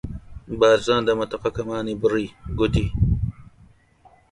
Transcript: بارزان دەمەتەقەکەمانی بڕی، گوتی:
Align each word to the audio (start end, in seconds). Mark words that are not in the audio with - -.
بارزان 0.59 1.01
دەمەتەقەکەمانی 1.07 1.99
بڕی، 2.01 2.27
گوتی: 2.57 2.85